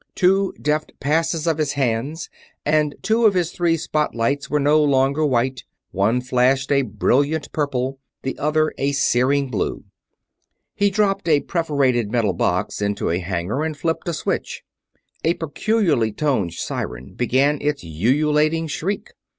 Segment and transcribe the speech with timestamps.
[0.15, 2.27] Two deft passes of his hands
[2.65, 7.99] and two of his three spotlights were no longer white one flashed a brilliant purple,
[8.23, 9.83] the other a searing blue.
[10.73, 14.63] He dropped a perforated metal box into a hanger and flipped a switch
[15.23, 19.11] a peculiarly toned siren began its ululating shriek.